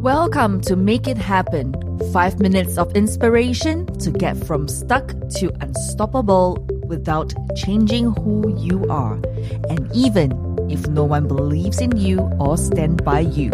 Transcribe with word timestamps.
Welcome 0.00 0.62
to 0.62 0.76
Make 0.76 1.06
It 1.06 1.18
Happen. 1.18 1.74
Five 2.10 2.40
minutes 2.40 2.78
of 2.78 2.90
inspiration 2.96 3.84
to 3.98 4.10
get 4.10 4.34
from 4.46 4.66
stuck 4.66 5.08
to 5.36 5.52
unstoppable 5.60 6.56
without 6.86 7.34
changing 7.54 8.14
who 8.14 8.56
you 8.56 8.82
are, 8.88 9.20
and 9.68 9.94
even 9.94 10.32
if 10.70 10.88
no 10.88 11.04
one 11.04 11.28
believes 11.28 11.82
in 11.82 11.94
you 11.98 12.20
or 12.40 12.56
stand 12.56 13.04
by 13.04 13.20
you. 13.20 13.50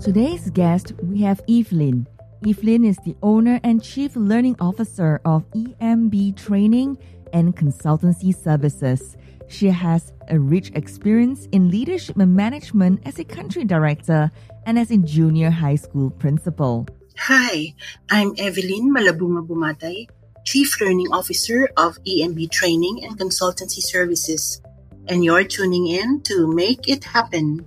Today's 0.00 0.50
guest, 0.50 0.92
we 1.02 1.22
have 1.22 1.40
Evelyn. 1.48 2.06
Evelyn 2.46 2.84
is 2.84 2.98
the 2.98 3.16
owner 3.24 3.58
and 3.64 3.82
chief 3.82 4.14
learning 4.14 4.54
officer 4.60 5.20
of 5.24 5.44
EMB 5.50 6.36
Training 6.36 6.96
and 7.32 7.56
Consultancy 7.56 8.34
Services. 8.34 9.16
She 9.48 9.68
has 9.68 10.12
a 10.28 10.38
rich 10.38 10.70
experience 10.74 11.46
in 11.52 11.70
leadership 11.70 12.16
and 12.18 12.34
management 12.36 13.00
as 13.06 13.18
a 13.18 13.24
country 13.24 13.64
director 13.64 14.30
and 14.66 14.78
as 14.78 14.90
a 14.90 14.98
junior 14.98 15.50
high 15.50 15.76
school 15.76 16.10
principal. 16.10 16.86
Hi, 17.18 17.74
I'm 18.10 18.34
Evelyn 18.38 18.94
Malabunga 18.94 19.46
Bumatay, 19.46 20.06
Chief 20.44 20.80
Learning 20.80 21.08
Officer 21.12 21.68
of 21.76 21.98
EMB 22.04 22.50
Training 22.50 23.04
and 23.04 23.18
Consultancy 23.18 23.82
Services, 23.82 24.60
and 25.08 25.24
you're 25.24 25.44
tuning 25.44 25.88
in 25.88 26.20
to 26.22 26.46
Make 26.46 26.88
It 26.88 27.04
Happen. 27.04 27.66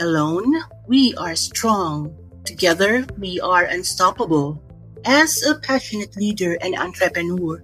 Alone, 0.00 0.54
we 0.86 1.14
are 1.16 1.34
strong. 1.34 2.14
Together, 2.44 3.04
we 3.18 3.40
are 3.40 3.64
unstoppable. 3.64 4.62
As 5.04 5.42
a 5.42 5.56
passionate 5.58 6.16
leader 6.16 6.56
and 6.62 6.76
entrepreneur, 6.76 7.62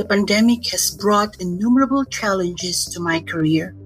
the 0.00 0.06
pandemic 0.06 0.66
has 0.68 0.92
brought 0.92 1.38
innumerable 1.42 2.06
challenges 2.06 2.86
to 2.86 2.98
my 2.98 3.20
career. 3.20 3.76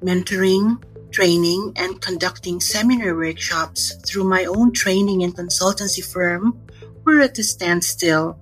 Mentoring, 0.00 0.82
training, 1.10 1.70
and 1.76 2.00
conducting 2.00 2.58
seminar 2.60 3.14
workshops 3.14 3.92
through 4.06 4.24
my 4.24 4.46
own 4.46 4.72
training 4.72 5.22
and 5.22 5.36
consultancy 5.36 6.02
firm 6.02 6.58
were 7.04 7.20
at 7.20 7.38
a 7.38 7.44
standstill. 7.44 8.38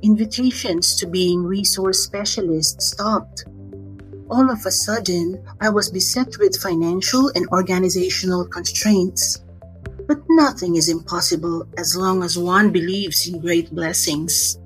Invitations 0.00 0.96
to 0.96 1.06
being 1.06 1.44
resource 1.44 2.02
specialist 2.02 2.80
stopped. 2.80 3.44
All 4.30 4.50
of 4.50 4.64
a 4.64 4.70
sudden, 4.70 5.44
I 5.60 5.68
was 5.68 5.90
beset 5.90 6.38
with 6.38 6.56
financial 6.56 7.30
and 7.34 7.46
organizational 7.48 8.46
constraints. 8.46 9.44
But 10.08 10.22
nothing 10.30 10.76
is 10.76 10.88
impossible 10.88 11.68
as 11.76 11.94
long 11.94 12.22
as 12.22 12.38
one 12.38 12.72
believes 12.72 13.28
in 13.28 13.42
great 13.42 13.70
blessings. 13.74 14.56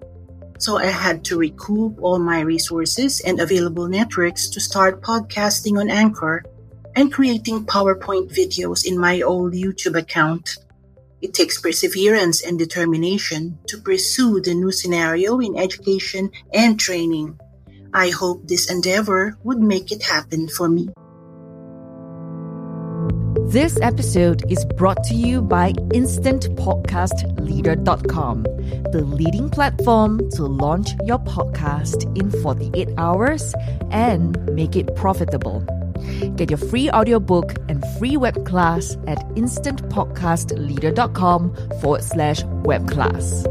So 0.60 0.76
I 0.76 0.92
had 0.92 1.24
to 1.24 1.38
recoup 1.38 1.96
all 2.02 2.18
my 2.18 2.40
resources 2.40 3.20
and 3.20 3.40
available 3.40 3.88
networks 3.88 4.50
to 4.50 4.60
start 4.60 5.00
podcasting 5.00 5.80
on 5.80 5.88
Anchor 5.88 6.44
and 6.94 7.10
creating 7.10 7.64
PowerPoint 7.64 8.28
videos 8.28 8.84
in 8.84 8.98
my 8.98 9.22
old 9.22 9.54
YouTube 9.54 9.96
account. 9.98 10.58
It 11.22 11.32
takes 11.32 11.58
perseverance 11.58 12.44
and 12.44 12.58
determination 12.58 13.58
to 13.68 13.78
pursue 13.80 14.42
the 14.42 14.52
new 14.52 14.70
scenario 14.70 15.40
in 15.40 15.56
education 15.56 16.30
and 16.52 16.78
training. 16.78 17.40
I 17.94 18.10
hope 18.10 18.46
this 18.46 18.70
endeavor 18.70 19.38
would 19.42 19.60
make 19.60 19.90
it 19.90 20.02
happen 20.02 20.46
for 20.46 20.68
me. 20.68 20.90
This 23.50 23.78
episode 23.82 24.44
is 24.48 24.64
brought 24.64 25.02
to 25.04 25.14
you 25.14 25.42
by 25.42 25.72
InstantPodcastLeader.com, 25.72 28.42
the 28.92 29.04
leading 29.04 29.50
platform 29.50 30.30
to 30.30 30.44
launch 30.44 30.90
your 31.04 31.18
podcast 31.18 32.16
in 32.16 32.30
48 32.42 32.90
hours 32.96 33.52
and 33.90 34.38
make 34.54 34.76
it 34.76 34.94
profitable. 34.94 35.64
Get 36.36 36.50
your 36.50 36.58
free 36.58 36.92
audiobook 36.92 37.56
and 37.68 37.84
free 37.98 38.16
web 38.16 38.46
class 38.46 38.96
at 39.08 39.18
InstantPodcastLeader.com 39.30 41.56
forward 41.80 42.04
slash 42.04 42.44
web 42.44 42.88
class. 42.88 43.44